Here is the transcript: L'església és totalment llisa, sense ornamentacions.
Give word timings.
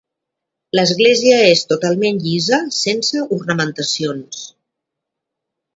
L'església 0.77 1.35
és 1.49 1.61
totalment 1.73 2.19
llisa, 2.23 2.59
sense 2.81 3.25
ornamentacions. 3.39 4.45